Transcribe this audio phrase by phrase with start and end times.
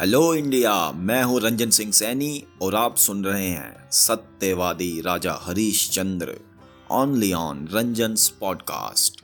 [0.00, 5.32] Hello India, मैं हूँ रंजन सिंह सैनी और आप सुन रहे हैं सत्यवादी Raja
[5.90, 6.34] Harishchandra
[6.90, 9.22] only on Ranjan podcast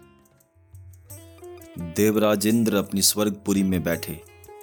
[1.97, 4.21] Devraj Indra अपनी स्वर्गपुरी में बैठे,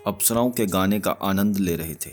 [0.08, 2.12] अप्सराओं के गाने का आनंद ले रहे थे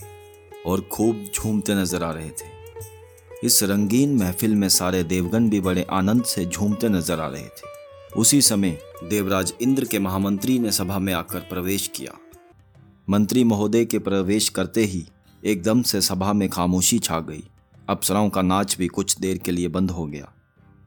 [0.67, 5.87] और खूब झूमते नज़र आ रहे थे। इस रंगीन महफिल में सारे देवगण भी बड़े
[5.91, 7.73] आनंद से झूमते नज़र आ रहे थे।
[8.17, 12.19] उसी समय देवराज इंद्र के महामंत्री ने सभा में आकर प्रवेश किया।
[13.11, 15.09] मंत्री महोदय के प्रवेश करते ही
[15.45, 17.49] एकदम से सभा में खामोशी छा गई।
[17.89, 20.33] अप्सराओं का नाच भी कुछ देर के लिए बंद हो गया।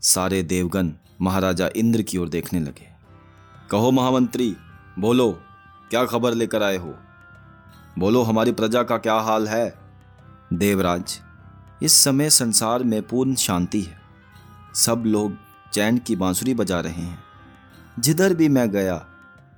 [0.01, 2.87] सारे देवगन महाराजा इंद्र की ओर देखने लगे।
[3.71, 4.55] कहो महामंत्री,
[4.99, 5.41] बोलो,
[5.89, 6.95] क्या खबर लेकर आए हो?
[7.99, 9.79] बोलो, हमारी प्रजा का क्या हाल है?
[10.53, 11.19] देवराज,
[11.83, 14.01] इस समय संसार में पूर्ण शांति है।
[14.75, 15.33] सब लोग
[15.73, 17.23] चैन की बांसुरी बजा रहे हैं।
[17.99, 19.05] जिधर भी मैं गया,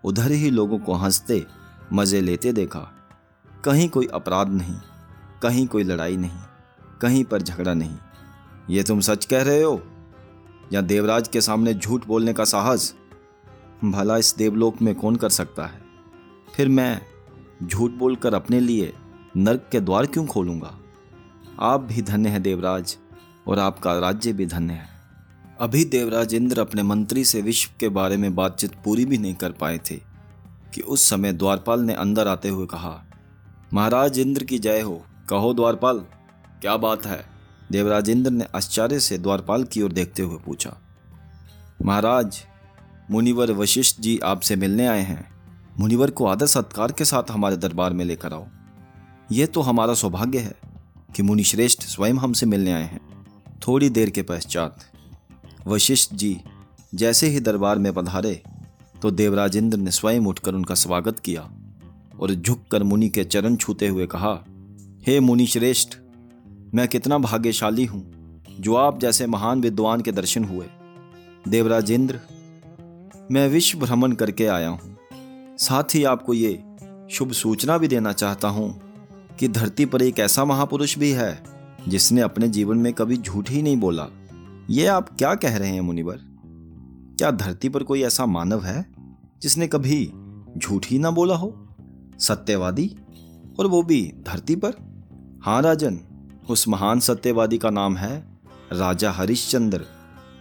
[0.03, 1.45] उधर ही लोगों को हँसते
[1.93, 2.79] मज़े लेते देखा।
[3.65, 4.75] कहीं कोई अपराध नहीं,
[5.43, 6.39] कहीं कोई लड़ाई नहीं,
[7.01, 7.97] कहीं पर झगड़ा नहीं।
[8.69, 9.81] ये तुम सच कह रहे हो?
[10.73, 12.93] या देवराज के सामने झूठ बोलने का साहस?
[13.83, 15.81] भला इस देवलोक में कौन कर सकता है?
[16.55, 17.01] फिर मैं
[17.63, 18.93] झूठ बोलकर अपने लिए
[19.37, 20.77] नर्क के द्वार क्यों खोलूँगा?
[21.59, 22.97] आप भी धन्य हैं देवराज,
[23.47, 24.87] और आपका राज्य भी धन्य है।
[25.59, 29.51] अभी देवराज इंद्र अपने मंत्री से विश्व के बारे में बातचीत पूरी भी नहीं कर
[29.51, 30.08] पाए थे।
[30.73, 33.03] कि उस समय द्वारपाल ने अंदर आते हुए कहा,
[33.73, 35.99] महाराज इंद्र की जय हो। कहो द्वारपाल,
[36.61, 37.23] क्या बात है?
[37.71, 40.77] देवराज इंद्र ने आश्चर्य से द्वारपाल की ओर देखते हुए पूछा,
[41.81, 42.43] महाराज,
[43.11, 45.25] मुनिवर वशिष्ठ जी आपसे मिलने आए हैं।
[45.79, 48.45] मुनिवर को आदर सत्कार के साथ हमारे दरबार में लेकर आओ।
[49.31, 50.55] यह तो हमारा सौभाग्य है
[51.15, 53.01] कि मुनि श्रेष्ठ स्वयं हमसे मिलने आए हैं।
[53.67, 54.83] थोड़ी देर के पश्चात
[55.67, 56.39] वशिष्ठ जी
[56.95, 58.41] जैसे ही दरबार में पधारे
[59.01, 61.41] तो देवराजेंद्र ने स्वयं उठकर उनका स्वागत किया
[62.19, 64.33] और झुककर मुनि के चरण छूते हुए कहा,
[65.07, 65.97] हे मुनि श्रेष्ठ
[66.75, 68.03] मैं कितना भाग्यशाली हूँ
[68.59, 70.65] जो आप जैसे महान विद्वान के दर्शन हुए।
[71.47, 72.19] देवराजेंद्र,
[73.31, 74.97] मैं विश्व भ्रमण करके आया हूँ।
[75.57, 76.53] साथ ही आपको ये
[77.11, 78.81] शुभ सूचना भी देना चाहता हूँ
[79.39, 81.43] कि धरती पर एक ऐसा महापुरुष भी है
[81.87, 84.07] जिसने अपने जीवन में कभी झूठ ही नहीं बोला।
[84.69, 86.28] ये आप क्या कह रहे हैं मुनिवर?
[87.19, 88.85] क्या धरती पर कोई ऐसा मानव है
[89.41, 90.11] जिसने कभी
[90.57, 91.67] झूठ ही ना बोला हो?
[92.19, 92.95] सत्यवादी?
[93.59, 94.73] और वो भी धरती पर?
[95.43, 95.99] हाँ राजन,
[96.49, 98.39] उस महान सत्यवादी का नाम है
[98.73, 99.85] राजा हरिश्चंद्र।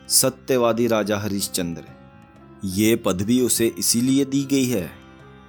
[0.08, 1.84] सत्यवादी राजा हरिश्चंद्र।
[2.64, 4.90] ये पदवी उसे इसीलिए दी गई है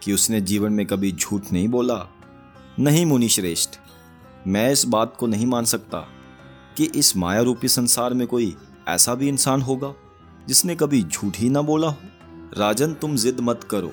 [0.04, 2.08] कि उसने जीवन में कभी झूठ नहीं बोला,
[2.80, 3.70] नहीं मुनि श्रेष्ठ
[4.48, 6.08] मैं इस बात को नहीं मान सकता
[6.78, 8.56] कि इस माया रूपी संसार में कोई
[8.88, 9.94] ऐसा भी इंसान होगा।
[10.50, 11.98] जिसने कभी झूठ ही ना बोला हो।
[12.58, 13.92] राजन, तुम जिद मत करो।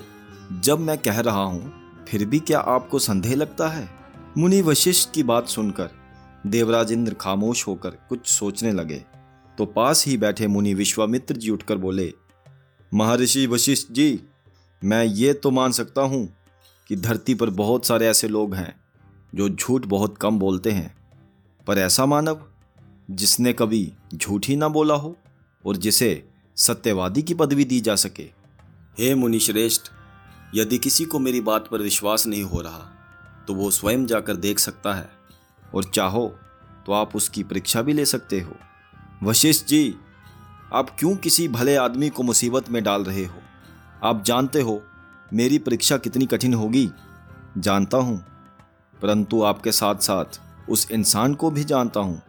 [0.59, 1.73] जब मैं कह रहा हूँ,
[2.05, 3.89] फिर भी क्या आपको संदेह लगता है?
[4.37, 5.89] मुनि वशिष्ठ की बात सुनकर
[6.47, 9.05] देवराज इंद्र खामोश होकर कुछ सोचने लगे।
[9.57, 12.13] तो पास ही बैठे मुनि विश्वामित्र जी उठकर बोले,
[12.93, 14.21] महर्षि वशिष्ठ जी,
[14.83, 16.37] मैं ये तो मान सकता हूँ
[16.87, 18.75] कि धरती पर बहुत सारे ऐसे लोग हैं,
[19.35, 20.95] जो झूठ बहुत कम बोलते हैं।
[21.67, 22.39] पर ऐसा मानव,
[23.11, 25.17] जिसने कभी झूठ ही ना बोला हो
[25.65, 28.23] और जिसे सत्यवादी की पदवी दी जा सके।
[28.99, 29.81] हे मुनिश्रेष्ठ,
[30.55, 32.93] यदि किसी को मेरी बात पर विश्वास नहीं हो रहा
[33.47, 35.09] तो वो स्वयं जाकर देख सकता है।
[35.75, 36.27] और चाहो
[36.85, 38.55] तो आप उसकी परीक्षा भी ले सकते हो।
[39.23, 39.95] वशिष्ठ जी,
[40.73, 43.41] आप क्यों किसी भले आदमी को मुसीबत में डाल रहे हो?
[44.03, 44.83] आप जानते हो,
[45.33, 46.89] मेरी परीक्षा कितनी कठिन होगी?
[47.57, 48.25] जानता हूँ।
[49.01, 52.21] परंतु आपके साथ साथ उस इंसान को भी जानता हूँ,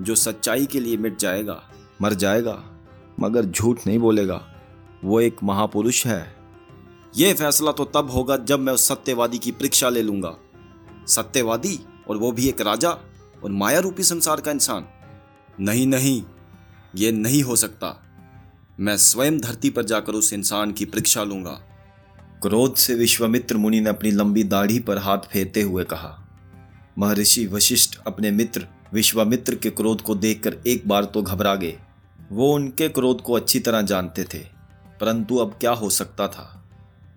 [0.00, 1.62] जो सच्चाई के लिए मिट जाएगा,
[2.02, 2.64] मर जाएगा।
[3.22, 4.40] मगर झूठ नहीं बोलेगा।
[5.04, 6.36] वो एक महापुरुष है।
[7.16, 10.36] यह फैसला तो तब होगा जब मैं उस सत्यवादी की परीक्षा ले लूँगा।
[11.06, 11.78] सत्यवादी
[12.08, 12.90] और वो भी एक राजा
[13.44, 14.86] और माया रूपी संसार का इंसान।
[15.60, 16.22] नहीं नहीं,
[16.96, 17.98] ये नहीं हो सकता।
[18.80, 21.60] मैं स्वयं धरती पर जाकर उस इंसान की परीक्षा लूँगा।
[22.42, 26.18] क्रोध से विश्वामित्र मुनि ने अपनी लंबी दाढ़ी पर हाथ फेरते हुए कहा।
[26.98, 31.78] महर्षि वशिष्ठ अपने मित्र विश्वामित्र के क्रोध को देखकर एक बार तो घबरा गए।
[32.32, 34.38] वो उनके क्रोध को अच्छी तरह जानते थे,
[35.00, 36.46] परंतु अब क्या हो सकता था?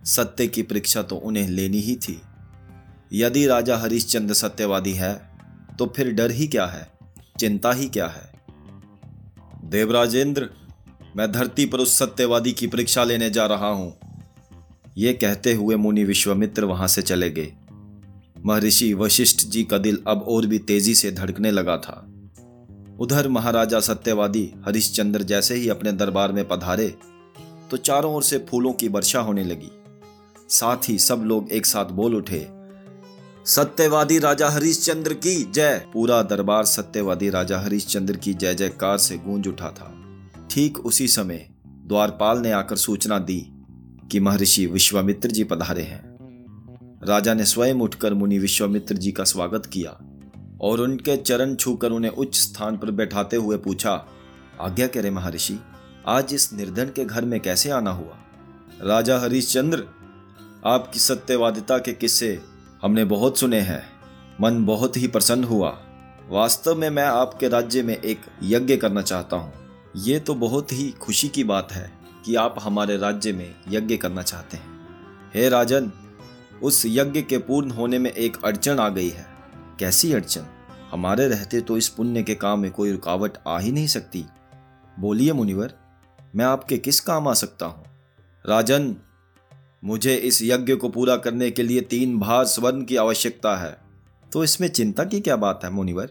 [0.06, 2.22] सत्य की परीक्षा तो उन्हें लेनी ही थी।
[3.14, 5.14] यदि राजा हरिश्चंद्र सत्यवादी है
[5.80, 6.88] तो फिर डर ही क्या है?
[7.40, 8.34] चिंता ही क्या है?
[9.66, 10.50] देवराजेंद्र,
[11.16, 13.94] मैं धरती पर उस सत्यवादी की परीक्षा लेने जा रहा हूँ।
[14.98, 17.52] ये कहते हुए मुनि विश्वामित्र वहाँ से चले गए।
[18.46, 22.06] महर्षि वशिष्ठ जी का दिल अब और भी तेज़ी से धड़कने लगा था।
[23.00, 26.88] उधर महाराजा सत्यवादी हरिश्चंद्र जैसे ही अपने दरबार में पधारे
[27.72, 29.72] तो चारों ओर से फूलों की वर्षा होने लगी।
[30.50, 32.48] साथ ही सब लोग एक साथ बोल उठे,
[33.46, 35.86] सत्यवादी राजा हरिश्चंद्र की जय!
[35.94, 39.94] पूरा दरबार सत्यवादी राजा हरिश्चंद्र की जय जयकार से गूंज उठा था।
[40.52, 43.40] ठीक उसी समय द्वारपाल ने आकर सूचना दी
[44.12, 46.04] कि महर्षि विश्वामित्र जी पधारे हैं।
[47.08, 49.98] राजा ने स्वयं उठकर मुनि विश्वामित्र जी का स्वागत किया।
[50.62, 54.06] और उनके चरण छूकर उन्हें उच्च स्थान पर बैठाते हुए पूछा,
[54.62, 55.60] आज्ञा करे महर्षि,
[56.08, 58.18] आज इस निर्धन के घर में कैसे आना हुआ?
[58.82, 59.86] राजा हरिश्चंद्र,
[60.66, 62.42] आपकी सत्यवादिता के किस्से
[62.82, 63.84] हमने बहुत सुने हैं,
[64.42, 65.80] मन बहुत ही प्रसन्न हुआ।
[66.30, 69.54] वास्तव में मैं आपके राज्य में एक यज्ञ करना चाहता हूँ।
[69.98, 71.94] ये तो बहुत ही खुशी की बात है
[72.26, 74.88] कि आप हमारे राज्य में यज्ञ करना चाहते हैं।
[75.36, 75.92] हे राजन,
[76.64, 79.35] उस यज्ञ के पूर्ण होने में एक अड़चन आ गई है।
[79.80, 80.46] कैसी अड़चन?
[80.92, 84.26] हमारे रहते तो इस पुण्य के काम में कोई रुकावट आ ही नहीं सकती।
[85.00, 85.74] बोलिए मुनिवर,
[86.36, 87.86] मैं आपके किस काम आ सकता हूँ?
[88.46, 88.96] राजन,
[89.84, 93.78] मुझे इस यज्ञ को पूरा करने के लिए तीन भार स्वर्ण की आवश्यकता है।
[94.34, 96.10] तो इसमें चिंता की क्या बात है मुनिवर?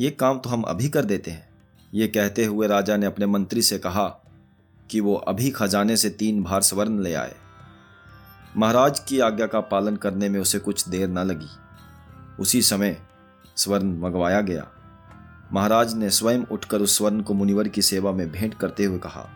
[0.00, 1.48] ये काम तो हम अभी कर देते हैं।
[1.94, 4.08] ये कहते हुए राजा ने अपने मंत्री से कहा
[4.90, 7.34] कि वो अभी खजाने से तीन भार स्वर्ण ले आए।
[8.56, 11.48] महाराज की आज्ञा का पालन करने में उसे कुछ देर न लगी।
[12.40, 12.96] उसी समय
[13.56, 14.66] स्वर्ण मंगवाया गया।
[15.52, 19.28] महाराज ने स्वयं उठकर उस स्वर्ण को मुनिवर की सेवा में भेंट करते हुए कहा,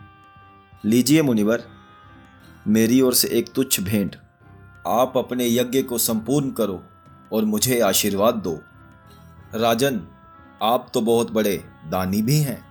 [0.85, 1.63] लीजिए मुनिवर,
[2.67, 4.15] मेरी ओर से एक तुच्छ भेंट।
[4.87, 6.81] आप अपने यज्ञ को संपूर्ण करो
[7.33, 8.59] और मुझे आशीर्वाद दो।
[9.55, 10.01] राजन,
[10.61, 12.65] आप तो बहुत बड़े दानी भी हैं।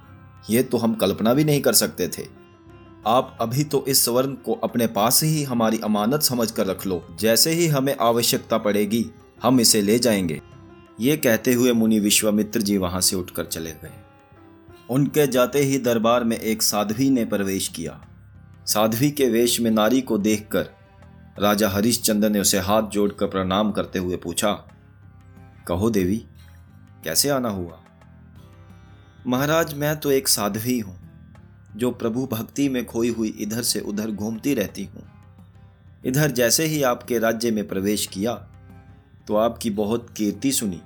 [0.51, 2.27] ये तो हम कल्पना भी नहीं कर सकते थे।
[3.07, 7.03] आप अभी तो इस स्वर्ण को अपने पास ही हमारी अमानत समझ कर रख लो।
[7.21, 9.05] जैसे ही हमें आवश्यकता पड़ेगी
[9.43, 10.41] हम इसे ले जाएँगे।
[11.01, 13.93] ये कहते हुए मुनि विश्वामित्र जी वहाँ से उठकर चले गए।
[14.91, 18.01] उनके जाते ही दरबार में एक साध्वी ने प्रवेश किया।
[18.67, 20.69] साध्वी के वेश में नारी को देखकर
[21.39, 24.53] राजा हरिश्चंद्र ने उसे हाथ जोड़कर प्रणाम करते हुए पूछा,
[25.69, 26.17] कहो देवी,
[27.05, 27.81] कैसे आना हुआ?
[29.27, 30.99] महाराज, मैं तो एक साध्वी हूँ,
[31.77, 35.03] जो प्रभु भक्ति में खोई हुई इधर से उधर घूमती रहती हूँ।
[36.05, 38.33] इधर जैसे ही आपके राज्य में प्रवेश किया
[39.29, 40.81] तो आपकी बहुत कीर्ति सुनी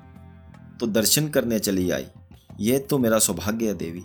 [0.80, 2.06] तो दर्शन करने चली आई।
[2.60, 4.04] यह तो मेरा सौभाग्य है देवी।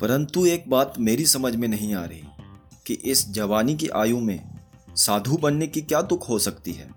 [0.00, 2.22] परंतु एक बात मेरी समझ में नहीं आ रही
[2.86, 4.50] कि इस जवानी की आयु में
[4.96, 6.90] साधु बनने की क्या दुख हो सकती है।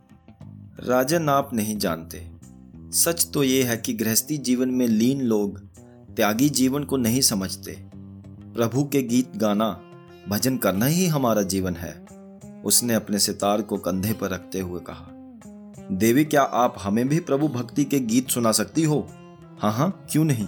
[0.79, 2.31] राजन आप नहीं जानते।
[2.91, 5.59] सच तो ये है कि गृहस्थी जीवन में लीन लोग
[6.15, 7.85] त्यागी जीवन को नहीं समझते।
[8.55, 9.81] प्रभु के गीत गाना,
[10.29, 12.05] भजन करना ही हमारा जीवन है,
[12.65, 15.14] उसने अपने सितार को कंधे पर रखते हुए कहा।
[15.91, 19.07] देवी, क्या आप हमें भी प्रभु भक्ति के गीत सुना सकती हो?
[19.59, 20.47] हाँ हाँ क्यों नहीं?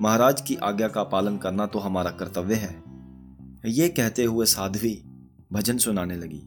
[0.00, 2.82] महाराज की आज्ञा का पालन करना तो हमारा कर्तव्य है।
[3.66, 5.02] ये कहते हुए साध्वी
[5.52, 6.42] भजन सुनाने लगी।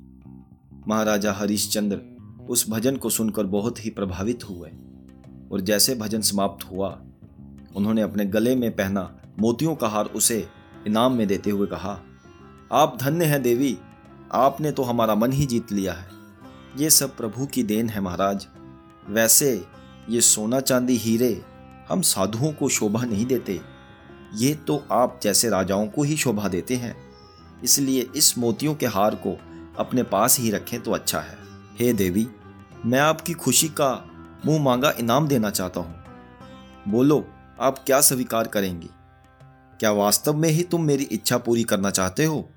[0.87, 2.01] महाराजा हरिश्चंद्र
[2.49, 4.69] उस भजन को सुनकर बहुत ही प्रभावित हुए
[5.51, 7.01] और जैसे भजन समाप्त हुआ,
[7.75, 10.47] उन्होंने अपने गले में पहना मोतियों का हार उसे
[10.87, 11.99] इनाम में देते हुए कहा,
[12.71, 13.77] आप धन्य हैं देवी,
[14.33, 16.16] आपने तो हमारा मन ही जीत लिया है।
[16.77, 18.47] ये सब प्रभु की देन है महाराज।
[19.09, 19.65] वैसे
[20.09, 21.45] ये सोना चांदी हीरे
[21.89, 23.62] हम साधुओं को शोभा नहीं देते।
[24.33, 26.95] ये तो आप जैसे राजाओं को ही शोभा देते हैं।
[27.63, 29.38] इसलिए इस मोतियों के हार को
[29.77, 31.38] अपने पास ही रखें तो अच्छा है।
[31.79, 32.27] हे देवी,
[32.85, 34.09] मैं आपकी खुशी का
[34.45, 36.04] मुँह मांगा इनाम देना चाहता हूँ।
[36.87, 37.28] बोलो,
[37.59, 38.90] आप क्या स्वीकार करेंगी?
[39.80, 42.49] क्या वास्तव में ही तुम मेरी इच्छा पूरी करना चाहते हो?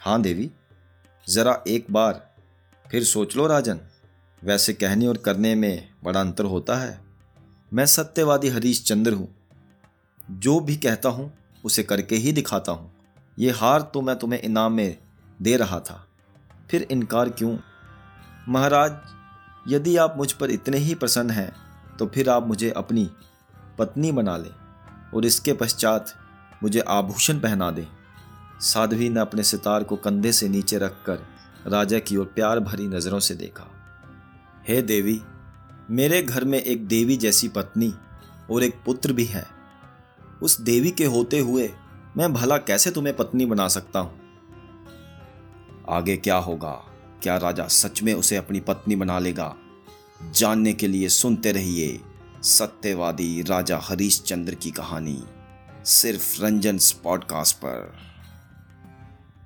[0.00, 0.50] हाँ देवी,
[1.28, 2.27] जरा एक बार
[2.90, 3.80] फिर सोच लो राजन,
[4.42, 7.00] वैसे कहने और करने में बड़ा अंतर होता है।
[7.72, 9.28] मैं सत्यवादी हरीश चंद्र हूँ।
[10.30, 11.32] जो भी कहता हूँ,
[11.64, 12.90] उसे करके ही दिखाता हूँ।
[13.38, 14.98] ये हार तो मैं तुम्हें इनाम में
[15.42, 16.04] दे रहा था।
[16.70, 17.56] फिर इनकार क्यों?
[18.48, 18.92] महाराज,
[19.68, 21.52] यदि आप मुझ पर इतने ही प्रसन्न हैं
[21.98, 23.10] तो फिर आप मुझे अपनी
[23.78, 24.50] पत्नी बना लें
[25.14, 26.12] और इसके पश्चात
[26.62, 27.86] मुझे आभूषण पहना दें।
[28.60, 31.26] साध्वी ने अपने सितार को कंधे से नीचे रखकर
[31.68, 33.64] राजा की ओर प्यार भरी नज़रों से देखा।
[34.68, 35.22] हे देवी,
[35.90, 37.94] मेरे घर में एक देवी जैसी पत्नी
[38.50, 39.46] और एक पुत्र भी है।
[40.42, 41.70] उस देवी के होते हुए
[42.16, 44.20] मैं भला कैसे तुम्हें पत्नी बना सकता हूँ?
[45.88, 46.84] आगे क्या होगा?
[47.22, 49.56] क्या राजा सच में उसे अपनी पत्नी बना लेगा?
[50.30, 52.00] जानने के लिए सुनते रहिए
[52.42, 55.24] सत्यवादी राजा हरीश चंद्र की कहानी,
[55.84, 57.96] सिर्फ़ रंजन पॉडकास्ट पर।